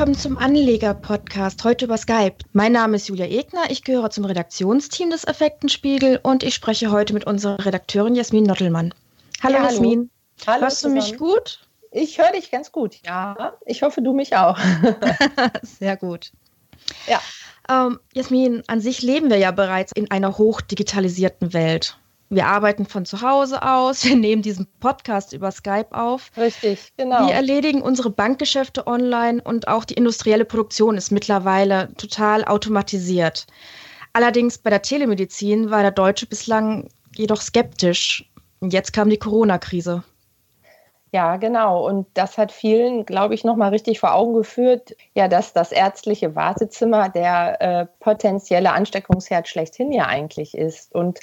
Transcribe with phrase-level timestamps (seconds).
[0.00, 2.36] willkommen zum Anleger-Podcast, heute über Skype.
[2.54, 7.12] Mein Name ist Julia Egner, ich gehöre zum Redaktionsteam des Effektenspiegel und ich spreche heute
[7.12, 8.94] mit unserer Redakteurin Jasmin Nottelmann.
[9.42, 10.08] Hallo ja, Jasmin.
[10.46, 10.62] Hallo.
[10.62, 11.60] Hörst du mich gut?
[11.90, 13.52] Ich höre dich ganz gut, ja.
[13.66, 14.58] Ich hoffe, du mich auch.
[15.62, 16.32] Sehr gut.
[17.06, 17.20] Ja.
[17.68, 21.98] Ähm, Jasmin, an sich leben wir ja bereits in einer hochdigitalisierten Welt.
[22.32, 26.30] Wir arbeiten von zu Hause aus, wir nehmen diesen Podcast über Skype auf.
[26.36, 27.26] Richtig, genau.
[27.26, 33.48] Wir erledigen unsere Bankgeschäfte online und auch die industrielle Produktion ist mittlerweile total automatisiert.
[34.12, 38.30] Allerdings bei der Telemedizin war der Deutsche bislang jedoch skeptisch.
[38.60, 40.04] Jetzt kam die Corona-Krise.
[41.12, 41.84] Ja, genau.
[41.84, 46.36] Und das hat vielen, glaube ich, nochmal richtig vor Augen geführt, ja, dass das ärztliche
[46.36, 50.94] Wartezimmer der äh, potenzielle Ansteckungsherd schlechthin ja eigentlich ist.
[50.94, 51.18] Und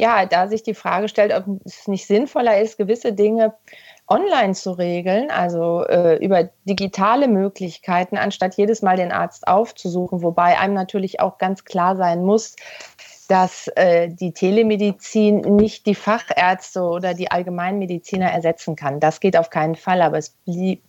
[0.00, 3.54] ja, da sich die Frage stellt, ob es nicht sinnvoller ist, gewisse Dinge
[4.08, 10.58] online zu regeln, also äh, über digitale Möglichkeiten, anstatt jedes Mal den Arzt aufzusuchen, wobei
[10.58, 12.56] einem natürlich auch ganz klar sein muss,
[13.28, 18.98] dass äh, die Telemedizin nicht die Fachärzte oder die Allgemeinmediziner ersetzen kann.
[18.98, 20.34] Das geht auf keinen Fall, aber es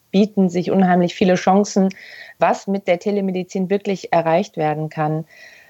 [0.09, 1.89] bieten sich unheimlich viele Chancen,
[2.39, 5.25] was mit der Telemedizin wirklich erreicht werden kann.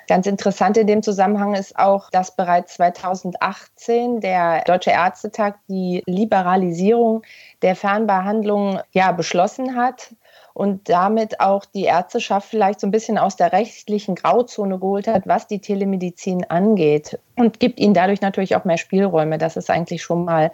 [0.07, 7.23] Ganz interessant in dem Zusammenhang ist auch, dass bereits 2018 der Deutsche Ärztetag die Liberalisierung
[7.61, 10.13] der Fernbehandlung ja beschlossen hat
[10.53, 15.27] und damit auch die Ärzteschaft vielleicht so ein bisschen aus der rechtlichen Grauzone geholt hat,
[15.27, 19.37] was die Telemedizin angeht und gibt ihnen dadurch natürlich auch mehr Spielräume.
[19.37, 20.51] Das ist eigentlich schon mal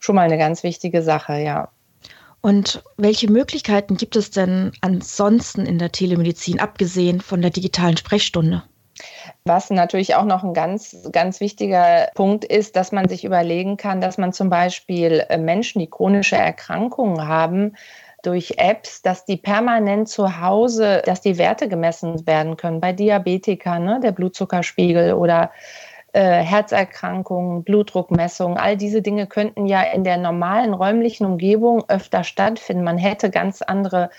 [0.00, 1.68] schon mal eine ganz wichtige Sache, ja.
[2.40, 8.62] Und welche Möglichkeiten gibt es denn ansonsten in der Telemedizin, abgesehen von der digitalen Sprechstunde?
[9.44, 14.00] Was natürlich auch noch ein ganz, ganz wichtiger Punkt ist, dass man sich überlegen kann,
[14.00, 17.74] dass man zum Beispiel äh, Menschen, die chronische Erkrankungen haben,
[18.22, 22.80] durch Apps, dass die permanent zu Hause, dass die Werte gemessen werden können.
[22.80, 25.52] Bei Diabetikern, ne, der Blutzuckerspiegel oder
[26.12, 32.82] äh, Herzerkrankungen, Blutdruckmessungen, all diese Dinge könnten ja in der normalen räumlichen Umgebung öfter stattfinden.
[32.82, 34.10] Man hätte ganz andere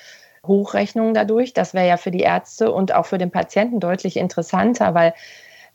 [0.46, 1.54] Hochrechnungen dadurch.
[1.54, 5.14] Das wäre ja für die Ärzte und auch für den Patienten deutlich interessanter, weil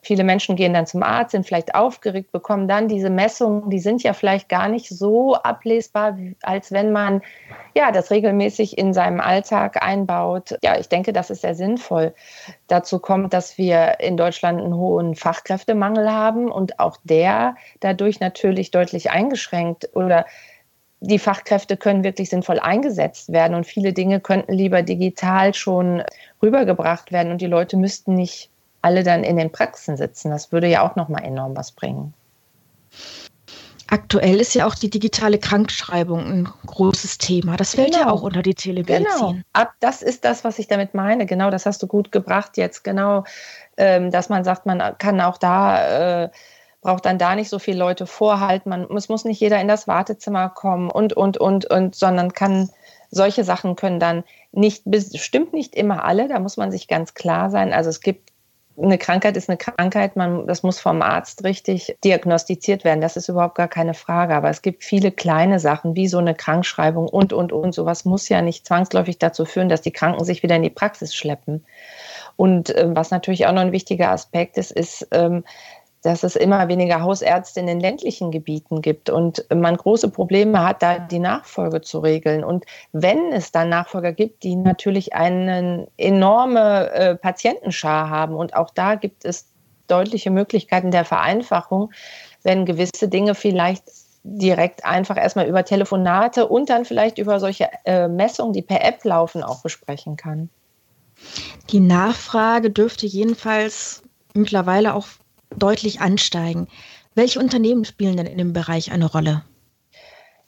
[0.04, 4.02] viele Menschen gehen dann zum Arzt, sind vielleicht aufgeregt, bekommen dann diese Messungen, die sind
[4.02, 7.22] ja vielleicht gar nicht so ablesbar, als wenn man
[7.74, 10.56] ja das regelmäßig in seinem Alltag einbaut.
[10.62, 12.14] Ja, ich denke, das ist sehr sinnvoll.
[12.68, 18.70] Dazu kommt, dass wir in Deutschland einen hohen Fachkräftemangel haben und auch der dadurch natürlich
[18.70, 20.26] deutlich eingeschränkt oder
[21.06, 26.02] die Fachkräfte können wirklich sinnvoll eingesetzt werden und viele Dinge könnten lieber digital schon
[26.42, 28.50] rübergebracht werden und die Leute müssten nicht
[28.82, 30.30] alle dann in den Praxen sitzen.
[30.30, 32.12] Das würde ja auch noch mal enorm was bringen.
[33.88, 37.56] Aktuell ist ja auch die digitale Krankschreibung ein großes Thema.
[37.56, 38.06] Das fällt genau.
[38.06, 39.04] ja auch unter die Telemedizin.
[39.04, 39.34] Genau.
[39.52, 41.26] Ab, das ist das, was ich damit meine.
[41.26, 42.82] Genau, das hast du gut gebracht jetzt.
[42.82, 43.24] Genau,
[43.76, 46.30] ähm, dass man sagt, man kann auch da äh,
[46.84, 48.68] braucht dann da nicht so viele Leute vorhalten.
[48.68, 52.70] Man, es muss nicht jeder in das Wartezimmer kommen und, und, und, und, sondern kann,
[53.10, 54.22] solche Sachen können dann
[54.52, 57.72] nicht, bestimmt nicht immer alle, da muss man sich ganz klar sein.
[57.72, 58.30] Also es gibt
[58.76, 63.00] eine Krankheit ist eine Krankheit, man, das muss vom Arzt richtig diagnostiziert werden.
[63.00, 64.34] Das ist überhaupt gar keine Frage.
[64.34, 67.72] Aber es gibt viele kleine Sachen, wie so eine Krankschreibung und, und, und.
[67.72, 71.14] Sowas muss ja nicht zwangsläufig dazu führen, dass die Kranken sich wieder in die Praxis
[71.14, 71.64] schleppen.
[72.36, 75.44] Und äh, was natürlich auch noch ein wichtiger Aspekt ist, ist, ähm,
[76.04, 80.82] dass es immer weniger Hausärzte in den ländlichen Gebieten gibt und man große Probleme hat,
[80.82, 82.44] da die Nachfolge zu regeln.
[82.44, 88.68] Und wenn es dann Nachfolger gibt, die natürlich eine enorme äh, Patientenschar haben und auch
[88.68, 89.46] da gibt es
[89.86, 91.90] deutliche Möglichkeiten der Vereinfachung,
[92.42, 93.84] wenn gewisse Dinge vielleicht
[94.24, 99.02] direkt einfach erstmal über Telefonate und dann vielleicht über solche äh, Messungen, die per App
[99.04, 100.50] laufen, auch besprechen kann.
[101.70, 104.02] Die Nachfrage dürfte jedenfalls
[104.34, 105.06] mittlerweile auch
[105.58, 106.68] deutlich ansteigen.
[107.14, 109.42] Welche Unternehmen spielen denn in dem Bereich eine Rolle?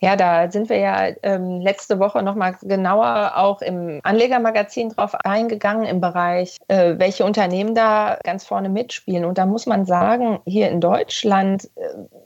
[0.01, 5.87] Ja, da sind wir ja ähm, letzte Woche nochmal genauer auch im Anlegermagazin drauf eingegangen
[5.87, 9.25] im Bereich, äh, welche Unternehmen da ganz vorne mitspielen.
[9.25, 11.81] Und da muss man sagen, hier in Deutschland äh,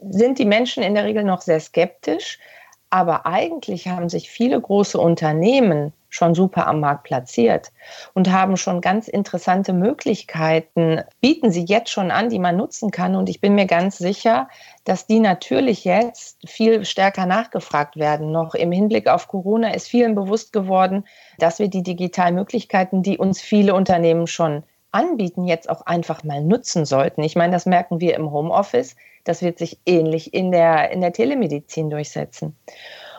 [0.09, 2.39] sind die Menschen in der Regel noch sehr skeptisch.
[2.89, 7.71] Aber eigentlich haben sich viele große Unternehmen schon super am Markt platziert
[8.13, 13.15] und haben schon ganz interessante Möglichkeiten, bieten sie jetzt schon an, die man nutzen kann.
[13.15, 14.47] Und ich bin mir ganz sicher,
[14.83, 18.31] dass die natürlich jetzt viel stärker nachgefragt werden.
[18.31, 21.05] Noch im Hinblick auf Corona ist vielen bewusst geworden,
[21.39, 26.43] dass wir die digitalen Möglichkeiten, die uns viele Unternehmen schon anbieten, jetzt auch einfach mal
[26.43, 27.23] nutzen sollten.
[27.23, 28.97] Ich meine, das merken wir im Homeoffice.
[29.23, 32.57] Das wird sich ähnlich in der, in der Telemedizin durchsetzen.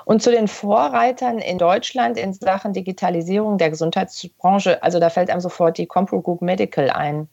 [0.04, 5.40] Und zu den Vorreitern in Deutschland in Sachen Digitalisierung der Gesundheitsbranche, also da fällt einem
[5.40, 7.28] sofort die Compro Group Medical ein.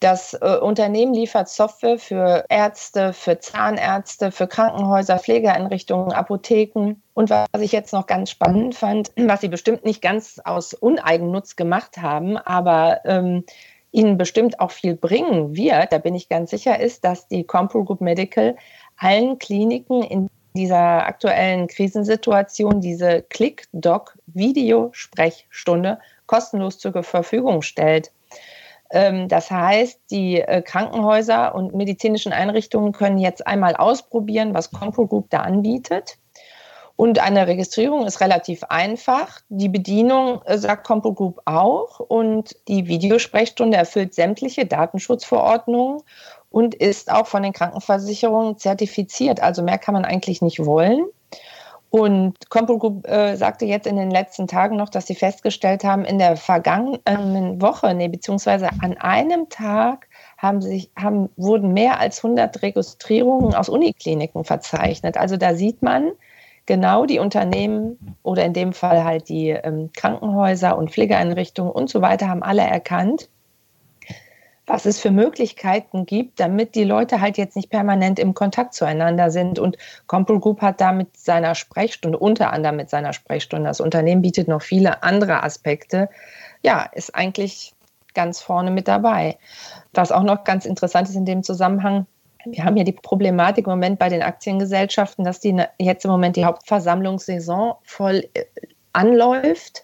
[0.00, 6.96] Das äh, Unternehmen liefert Software für Ärzte, für Zahnärzte, für Krankenhäuser, Pflegeeinrichtungen, Apotheken.
[7.14, 11.56] Und was ich jetzt noch ganz spannend fand, was sie bestimmt nicht ganz aus Uneigennutz
[11.56, 13.44] gemacht haben, aber ähm,
[13.90, 17.84] ihnen bestimmt auch viel bringen wird, da bin ich ganz sicher, ist, dass die Compro
[17.84, 18.56] Group Medical
[18.98, 28.10] allen Kliniken in dieser aktuellen Krisensituation diese Click-Doc-Videosprechstunde kostenlos zur Verfügung stellt.
[28.90, 35.06] Ähm, das heißt, die äh, Krankenhäuser und medizinischen Einrichtungen können jetzt einmal ausprobieren, was Compro
[35.06, 36.18] Group da anbietet.
[36.96, 39.40] Und eine Registrierung ist relativ einfach.
[39.50, 42.00] Die Bedienung äh, sagt Compro Group auch.
[42.00, 46.00] Und die Videosprechstunde erfüllt sämtliche Datenschutzverordnungen
[46.50, 49.42] und ist auch von den Krankenversicherungen zertifiziert.
[49.42, 51.04] Also mehr kann man eigentlich nicht wollen.
[51.90, 56.04] Und Compro Group äh, sagte jetzt in den letzten Tagen noch, dass sie festgestellt haben,
[56.04, 62.24] in der vergangenen Woche, nee, beziehungsweise an einem Tag haben sich, haben, wurden mehr als
[62.24, 65.16] 100 Registrierungen aus Unikliniken verzeichnet.
[65.16, 66.12] Also da sieht man,
[66.66, 72.02] genau die Unternehmen oder in dem Fall halt die ähm, Krankenhäuser und Pflegeeinrichtungen und so
[72.02, 73.28] weiter haben alle erkannt,
[74.66, 79.30] was es für Möglichkeiten gibt, damit die Leute halt jetzt nicht permanent im Kontakt zueinander
[79.30, 79.60] sind.
[79.60, 79.76] Und
[80.08, 84.48] Compul Group hat da mit seiner Sprechstunde, unter anderem mit seiner Sprechstunde, das Unternehmen bietet
[84.48, 86.08] noch viele andere Aspekte,
[86.62, 87.74] ja, ist eigentlich
[88.12, 89.38] ganz vorne mit dabei.
[89.92, 92.06] Was auch noch ganz interessant ist in dem Zusammenhang,
[92.46, 96.36] wir haben ja die Problematik im Moment bei den Aktiengesellschaften, dass die jetzt im Moment
[96.36, 98.44] die Hauptversammlungssaison voll äh,
[98.92, 99.82] anläuft.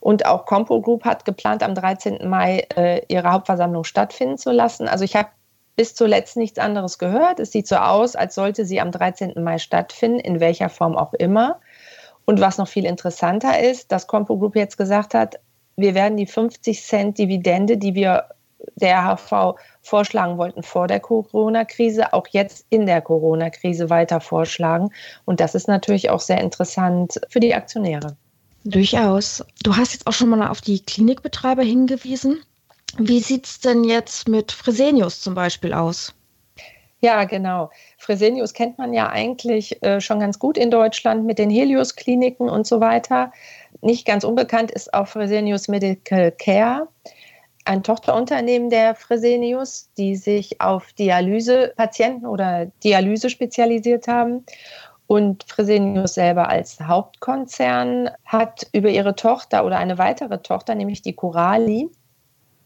[0.00, 2.28] Und auch Compo Group hat geplant, am 13.
[2.28, 4.88] Mai äh, ihre Hauptversammlung stattfinden zu lassen.
[4.88, 5.28] Also ich habe
[5.76, 7.40] bis zuletzt nichts anderes gehört.
[7.40, 9.42] Es sieht so aus, als sollte sie am 13.
[9.42, 11.60] Mai stattfinden, in welcher Form auch immer.
[12.24, 15.40] Und was noch viel interessanter ist, dass Compo Group jetzt gesagt hat,
[15.76, 18.28] wir werden die 50 Cent Dividende, die wir
[18.76, 24.90] der HV vorschlagen wollten vor der Corona-Krise, auch jetzt in der Corona-Krise weiter vorschlagen.
[25.24, 28.16] Und das ist natürlich auch sehr interessant für die Aktionäre.
[28.64, 29.44] Durchaus.
[29.64, 32.40] Du hast jetzt auch schon mal auf die Klinikbetreiber hingewiesen.
[32.98, 36.14] Wie sieht es denn jetzt mit Fresenius zum Beispiel aus?
[37.00, 37.70] Ja, genau.
[37.98, 42.64] Fresenius kennt man ja eigentlich äh, schon ganz gut in Deutschland mit den Helios-Kliniken und
[42.64, 43.32] so weiter.
[43.80, 46.86] Nicht ganz unbekannt ist auch Fresenius Medical Care
[47.64, 54.44] ein Tochterunternehmen der Fresenius, die sich auf Dialysepatienten oder Dialyse spezialisiert haben.
[55.06, 61.12] Und Fresenius selber als Hauptkonzern hat über ihre Tochter oder eine weitere Tochter, nämlich die
[61.12, 61.90] Corali,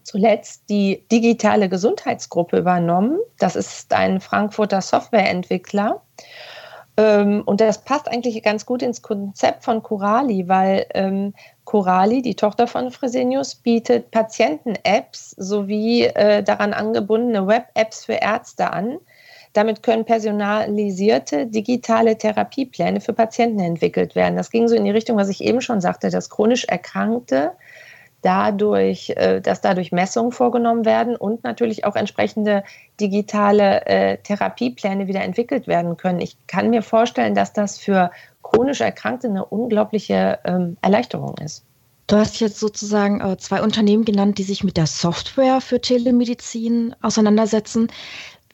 [0.04, 3.18] zuletzt die digitale Gesundheitsgruppe übernommen.
[3.38, 6.02] Das ist ein Frankfurter Softwareentwickler.
[6.96, 11.34] Ähm, und das passt eigentlich ganz gut ins Konzept von Corali, weil ähm,
[11.64, 18.98] Corali, die Tochter von Fresenius, bietet Patienten-Apps sowie äh, daran angebundene Web-Apps für Ärzte an.
[19.52, 24.36] Damit können personalisierte digitale Therapiepläne für Patienten entwickelt werden.
[24.36, 27.52] Das ging so in die Richtung, was ich eben schon sagte, dass chronisch Erkrankte
[28.26, 32.64] dadurch, äh, dass dadurch Messungen vorgenommen werden und natürlich auch entsprechende
[33.00, 36.20] digitale äh, Therapiepläne wieder entwickelt werden können.
[36.20, 38.10] Ich kann mir vorstellen, dass das für
[38.42, 41.64] chronisch Erkrankte eine unglaubliche ähm, Erleichterung ist.
[42.08, 46.96] Du hast jetzt sozusagen äh, zwei Unternehmen genannt, die sich mit der Software für Telemedizin
[47.02, 47.88] auseinandersetzen.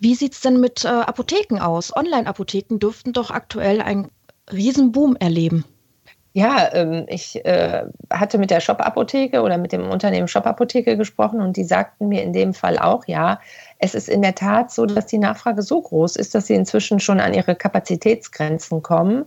[0.00, 1.94] Wie sieht es denn mit Apotheken aus?
[1.96, 4.10] Online-Apotheken dürften doch aktuell einen
[4.52, 5.64] Riesenboom erleben.
[6.34, 11.58] Ja, ähm, ich äh, hatte mit der Shop-Apotheke oder mit dem Unternehmen Shop-Apotheke gesprochen und
[11.58, 13.38] die sagten mir in dem Fall auch, ja,
[13.78, 17.00] es ist in der Tat so, dass die Nachfrage so groß ist, dass sie inzwischen
[17.00, 19.26] schon an ihre Kapazitätsgrenzen kommen.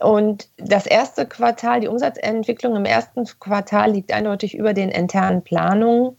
[0.00, 6.16] Und das erste Quartal, die Umsatzentwicklung im ersten Quartal liegt eindeutig über den internen Planungen.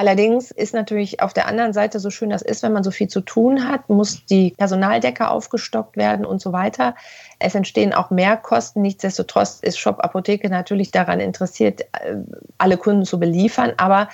[0.00, 3.08] Allerdings ist natürlich auf der anderen Seite so schön das ist, wenn man so viel
[3.08, 6.94] zu tun hat, muss die Personaldecke aufgestockt werden und so weiter.
[7.38, 8.80] Es entstehen auch Mehrkosten.
[8.80, 12.16] Nichtsdestotrotz ist Shop Apotheke natürlich daran interessiert, äh,
[12.56, 13.74] alle Kunden zu beliefern.
[13.76, 14.08] Aber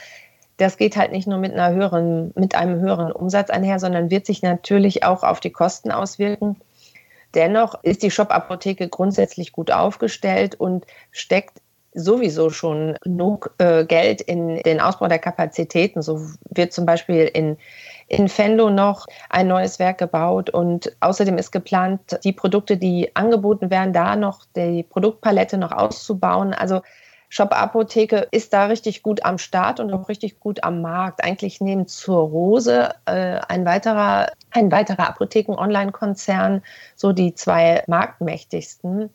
[0.57, 4.27] das geht halt nicht nur mit, einer höheren, mit einem höheren Umsatz einher, sondern wird
[4.27, 6.57] sich natürlich auch auf die Kosten auswirken.
[7.37, 11.61] Dennoch ist die Shop-Apotheke grundsätzlich gut aufgestellt und steckt
[11.97, 16.03] sowieso schon genug äh, Geld in den Ausbau der Kapazitäten.
[16.03, 17.57] So wird zum Beispiel in,
[18.07, 23.71] in Fenlo noch ein neues Werk gebaut und außerdem ist geplant, die Produkte, die angeboten
[23.71, 26.53] werden, da noch die Produktpalette noch auszubauen.
[26.53, 26.83] Also
[27.29, 31.25] Shop Apotheke ist da richtig gut am Start und auch richtig gut am Markt.
[31.25, 36.63] Eigentlich neben zur Rose äh, ein weiterer, ein weiterer Apotheken-Online-Konzern
[36.95, 39.11] so die zwei marktmächtigsten.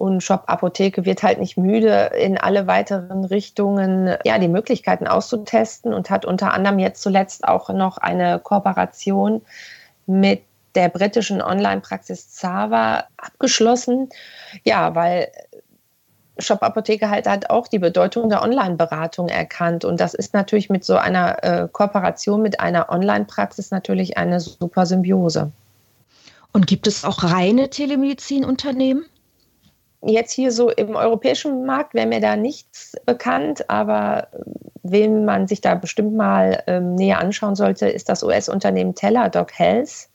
[0.00, 5.92] Und Shop Apotheke wird halt nicht müde, in alle weiteren Richtungen ja, die Möglichkeiten auszutesten
[5.92, 9.42] und hat unter anderem jetzt zuletzt auch noch eine Kooperation
[10.06, 10.40] mit
[10.74, 14.08] der britischen Online-Praxis Zava abgeschlossen.
[14.64, 15.28] Ja, weil
[16.38, 19.84] Shop Apotheke halt hat auch die Bedeutung der Online-Beratung erkannt.
[19.84, 24.86] Und das ist natürlich mit so einer äh, Kooperation mit einer Online-Praxis natürlich eine super
[24.86, 25.52] Symbiose.
[26.54, 29.04] Und gibt es auch reine Telemedizinunternehmen?
[30.02, 34.38] Jetzt hier so im europäischen Markt wäre mir da nichts bekannt, aber äh,
[34.82, 40.08] wen man sich da bestimmt mal ähm, näher anschauen sollte, ist das US-Unternehmen Teladoc Health.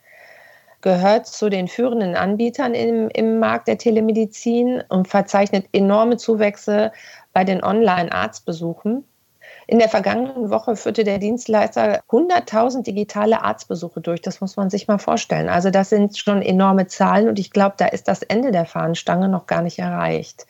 [0.82, 6.92] Gehört zu den führenden Anbietern im, im Markt der Telemedizin und verzeichnet enorme Zuwächse
[7.34, 9.04] bei den Online-Arztbesuchen.
[9.68, 14.22] In der vergangenen Woche führte der Dienstleister 100.000 digitale Arztbesuche durch.
[14.22, 15.50] Das muss man sich mal vorstellen.
[15.50, 19.28] Also das sind schon enorme Zahlen und ich glaube, da ist das Ende der Fahnenstange
[19.28, 20.46] noch gar nicht erreicht.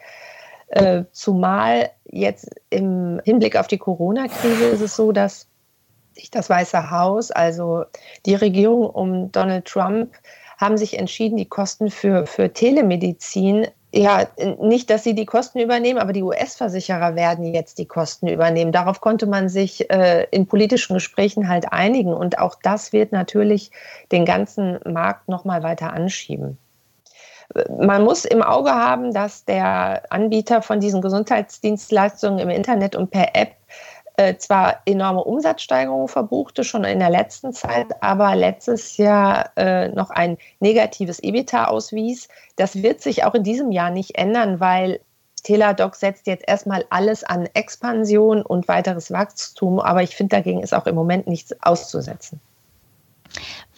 [0.67, 5.47] Äh, zumal jetzt im Hinblick auf die Corona-Krise ist es so, dass
[6.13, 7.85] sich das Weiße Haus, also
[8.25, 10.13] die Regierung um Donald Trump,
[10.57, 14.27] haben sich entschieden, die Kosten für, für Telemedizin ja,
[14.59, 18.73] nicht, dass sie die Kosten übernehmen, aber die US-Versicherer werden jetzt die Kosten übernehmen.
[18.73, 22.13] Darauf konnte man sich äh, in politischen Gesprächen halt einigen.
[22.13, 23.71] Und auch das wird natürlich
[24.11, 26.57] den ganzen Markt nochmal weiter anschieben.
[27.79, 33.35] Man muss im Auge haben, dass der Anbieter von diesen Gesundheitsdienstleistungen im Internet und per
[33.35, 33.55] App
[34.17, 40.09] äh, zwar enorme Umsatzsteigerungen verbuchte, schon in der letzten Zeit, aber letztes Jahr äh, noch
[40.09, 42.27] ein negatives EBITDA auswies.
[42.55, 44.99] Das wird sich auch in diesem Jahr nicht ändern, weil
[45.43, 50.73] Teladoc setzt jetzt erstmal alles an Expansion und weiteres Wachstum, aber ich finde, dagegen ist
[50.73, 52.39] auch im Moment nichts auszusetzen.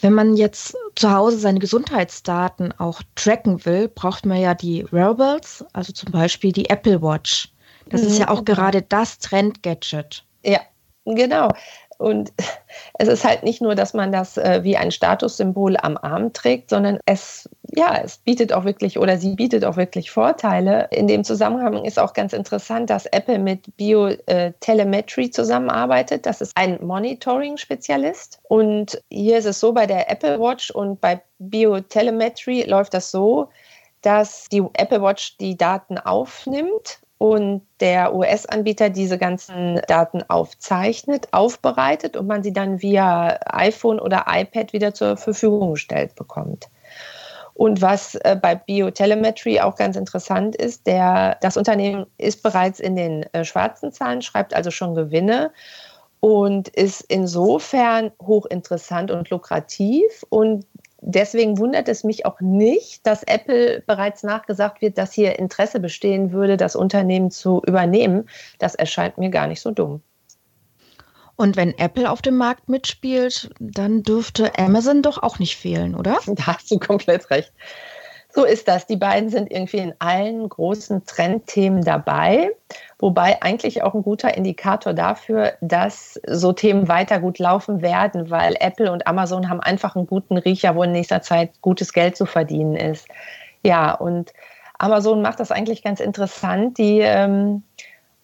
[0.00, 5.64] Wenn man jetzt zu Hause seine Gesundheitsdaten auch tracken will, braucht man ja die Wearables,
[5.72, 7.52] also zum Beispiel die Apple Watch.
[7.90, 8.08] Das mhm.
[8.08, 10.24] ist ja auch gerade das Trend-Gadget.
[10.44, 10.60] Ja,
[11.04, 11.50] genau.
[11.98, 12.32] Und
[12.98, 16.70] es ist halt nicht nur, dass man das äh, wie ein Statussymbol am Arm trägt,
[16.70, 20.88] sondern es, ja, es bietet auch wirklich oder sie bietet auch wirklich Vorteile.
[20.92, 26.24] In dem Zusammenhang ist auch ganz interessant, dass Apple mit Biotelemetry äh, zusammenarbeitet.
[26.24, 28.38] Das ist ein Monitoring-Spezialist.
[28.44, 33.50] Und hier ist es so, bei der Apple Watch und bei Biotelemetry läuft das so,
[34.02, 42.16] dass die Apple Watch die Daten aufnimmt und der US-Anbieter diese ganzen Daten aufzeichnet, aufbereitet
[42.16, 46.68] und man sie dann via iPhone oder iPad wieder zur Verfügung gestellt bekommt.
[47.54, 52.94] Und was äh, bei Biotelemetry auch ganz interessant ist, der, das Unternehmen ist bereits in
[52.94, 55.50] den äh, schwarzen Zahlen, schreibt also schon Gewinne
[56.20, 60.24] und ist insofern hochinteressant und lukrativ.
[60.28, 60.66] Und
[61.00, 66.32] deswegen wundert es mich auch nicht, dass Apple bereits nachgesagt wird, dass hier Interesse bestehen
[66.32, 68.28] würde, das Unternehmen zu übernehmen.
[68.58, 70.02] Das erscheint mir gar nicht so dumm.
[71.36, 76.18] Und wenn Apple auf dem Markt mitspielt, dann dürfte Amazon doch auch nicht fehlen, oder?
[76.26, 77.52] Da hast du komplett recht.
[78.30, 78.86] So ist das.
[78.86, 82.50] Die beiden sind irgendwie in allen großen Trendthemen dabei,
[82.98, 88.54] wobei eigentlich auch ein guter Indikator dafür, dass so Themen weiter gut laufen werden, weil
[88.60, 92.26] Apple und Amazon haben einfach einen guten Riecher, wo in nächster Zeit gutes Geld zu
[92.26, 93.08] verdienen ist.
[93.64, 94.32] Ja, und
[94.78, 96.78] Amazon macht das eigentlich ganz interessant.
[96.78, 97.62] Die ähm,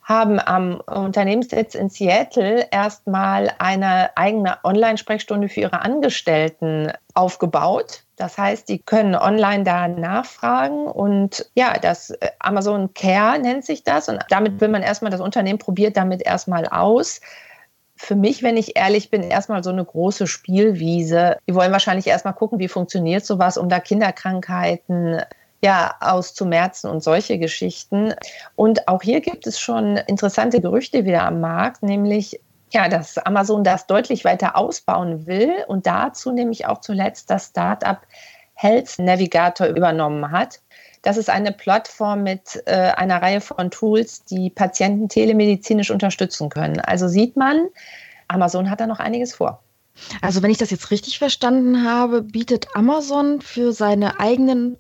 [0.05, 8.05] haben am Unternehmenssitz in Seattle erstmal eine eigene Online-Sprechstunde für ihre Angestellten aufgebaut.
[8.17, 13.83] Das heißt, die können online da nachfragen und ja, das äh, Amazon Care nennt sich
[13.83, 17.21] das und damit will man erstmal, das Unternehmen probiert damit erstmal aus.
[17.97, 21.39] Für mich, wenn ich ehrlich bin, erstmal so eine große Spielwiese.
[21.49, 25.23] Die wollen wahrscheinlich erstmal gucken, wie funktioniert sowas, um da Kinderkrankheiten
[25.65, 28.13] ja, auszumerzen und solche Geschichten.
[28.55, 32.39] Und auch hier gibt es schon interessante Gerüchte wieder am Markt, nämlich
[32.71, 37.97] ja, dass Amazon das deutlich weiter ausbauen will und dazu nämlich auch zuletzt das Startup
[38.53, 40.61] Health Navigator übernommen hat.
[41.01, 46.79] Das ist eine Plattform mit äh, einer Reihe von Tools, die Patienten telemedizinisch unterstützen können.
[46.81, 47.69] Also sieht man,
[48.29, 49.63] Amazon hat da noch einiges vor.
[50.21, 54.77] Also wenn ich das jetzt richtig verstanden habe, bietet Amazon für seine eigenen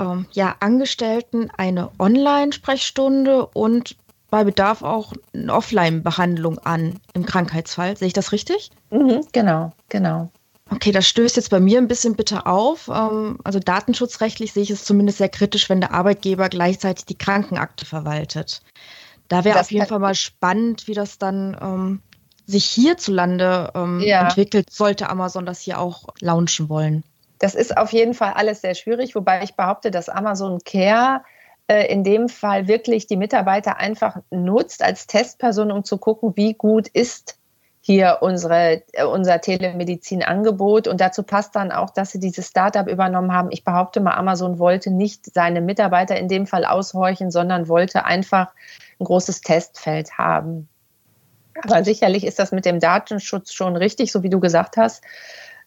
[0.00, 3.96] ähm, ja, Angestellten eine Online-Sprechstunde und
[4.30, 7.96] bei Bedarf auch eine Offline-Behandlung an im Krankheitsfall.
[7.96, 8.70] Sehe ich das richtig?
[8.90, 10.30] Mhm, genau, genau.
[10.72, 12.88] Okay, das stößt jetzt bei mir ein bisschen bitte auf.
[12.88, 17.84] Ähm, also datenschutzrechtlich sehe ich es zumindest sehr kritisch, wenn der Arbeitgeber gleichzeitig die Krankenakte
[17.84, 18.62] verwaltet.
[19.28, 22.02] Da wäre auf jeden Fall mal spannend, wie das dann ähm,
[22.46, 24.22] sich hierzulande ähm, ja.
[24.22, 27.04] entwickelt, sollte Amazon das hier auch launchen wollen.
[27.40, 31.22] Das ist auf jeden Fall alles sehr schwierig, wobei ich behaupte, dass Amazon Care
[31.66, 36.52] äh, in dem Fall wirklich die Mitarbeiter einfach nutzt als Testperson, um zu gucken, wie
[36.52, 37.38] gut ist
[37.80, 40.86] hier unsere, äh, unser Telemedizin-Angebot.
[40.86, 43.48] Und dazu passt dann auch, dass sie dieses Startup übernommen haben.
[43.50, 48.52] Ich behaupte mal, Amazon wollte nicht seine Mitarbeiter in dem Fall aushorchen, sondern wollte einfach
[49.00, 50.68] ein großes Testfeld haben.
[51.62, 55.02] Aber sicherlich ist das mit dem Datenschutz schon richtig, so wie du gesagt hast.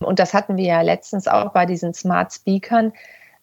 [0.03, 2.93] Und das hatten wir ja letztens auch bei diesen Smart Speakern.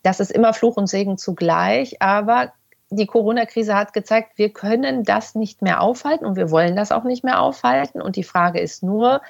[0.02, 2.00] Das ist immer Fluch und Segen zugleich.
[2.00, 2.52] Aber
[2.90, 7.04] die Corona-Krise hat gezeigt, wir können das nicht mehr aufhalten und wir wollen das auch
[7.04, 8.02] nicht mehr aufhalten.
[8.02, 9.20] Und die Frage ist nur,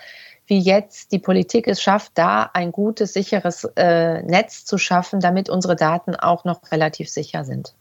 [0.46, 5.48] wie jetzt die Politik es schafft, da ein gutes, sicheres äh, Netz zu schaffen, damit
[5.48, 7.74] unsere Daten auch noch relativ sicher sind.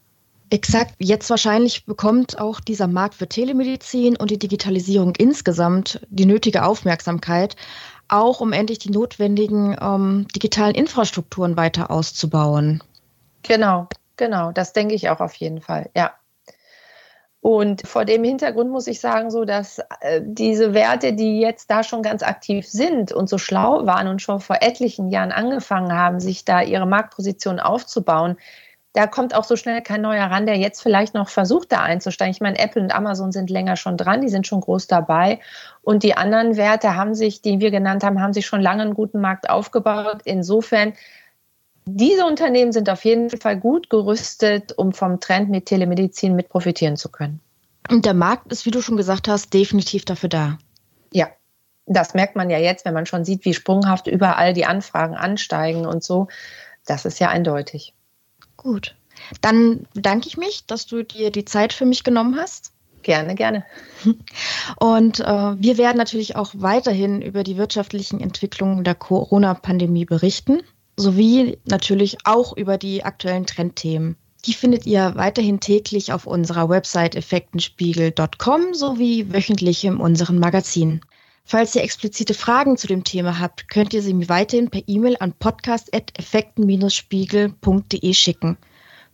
[0.51, 0.95] Exakt.
[0.99, 7.55] Jetzt wahrscheinlich bekommt auch dieser Markt für Telemedizin und die Digitalisierung insgesamt die nötige Aufmerksamkeit,
[8.09, 12.83] auch um endlich die notwendigen ähm, digitalen Infrastrukturen weiter auszubauen.
[13.43, 13.87] Genau,
[14.17, 14.51] genau.
[14.51, 15.89] Das denke ich auch auf jeden Fall.
[15.95, 16.13] Ja.
[17.41, 21.83] Und vor dem Hintergrund muss ich sagen, so dass äh, diese Werte, die jetzt da
[21.83, 26.19] schon ganz aktiv sind und so schlau waren und schon vor etlichen Jahren angefangen haben,
[26.19, 28.35] sich da ihre Marktposition aufzubauen,
[28.93, 32.31] da kommt auch so schnell kein neuer ran, der jetzt vielleicht noch versucht, da einzusteigen.
[32.31, 35.39] Ich meine, Apple und Amazon sind länger schon dran, die sind schon groß dabei.
[35.81, 38.96] Und die anderen Werte haben sich, die wir genannt haben, haben sich schon lange einen
[38.96, 40.22] guten Markt aufgebaut.
[40.25, 40.93] Insofern,
[41.86, 46.98] diese Unternehmen sind auf jeden Fall gut gerüstet, um vom Trend mit Telemedizin mit profitieren
[46.98, 47.41] zu können.
[47.89, 50.58] Und der Markt ist, wie du schon gesagt hast, definitiv dafür da.
[51.13, 51.29] Ja,
[51.86, 55.86] das merkt man ja jetzt, wenn man schon sieht, wie sprunghaft überall die Anfragen ansteigen
[55.86, 56.27] und so.
[56.86, 57.93] Das ist ja eindeutig.
[58.61, 58.95] Gut.
[59.41, 62.73] Dann bedanke ich mich, dass du dir die Zeit für mich genommen hast.
[63.03, 63.65] Gerne, gerne.
[64.79, 70.61] Und äh, wir werden natürlich auch weiterhin über die wirtschaftlichen Entwicklungen der Corona-Pandemie berichten,
[70.97, 74.17] sowie natürlich auch über die aktuellen Trendthemen.
[74.45, 81.01] Die findet ihr weiterhin täglich auf unserer Website effektenspiegel.com sowie wöchentlich in unserem Magazin.
[81.49, 85.17] Falls ihr explizite Fragen zu dem Thema habt, könnt ihr sie mir weiterhin per E-Mail
[85.19, 88.59] an podcast.effekten-spiegel.de schicken.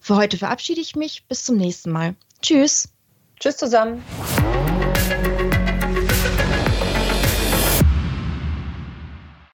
[0.01, 1.23] Für heute verabschiede ich mich.
[1.29, 2.17] Bis zum nächsten Mal.
[2.41, 2.89] Tschüss.
[3.39, 4.03] Tschüss zusammen.